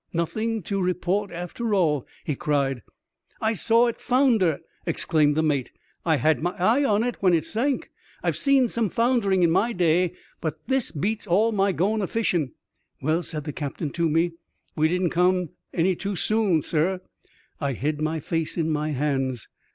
[0.23, 2.81] "Nothing to report after all!" he cried."
[3.49, 5.69] I saw it founder!" exclaimed the mate."
[6.07, 7.91] I had my eye on it when it sank.
[8.23, 12.53] I've seen some foundering in my day; but this beats all my going a fishing!"
[13.03, 14.31] Well," said the captain to me,"
[14.75, 17.01] we didn't come too soon, sir."
[17.59, 19.49] I hid my face in my hands.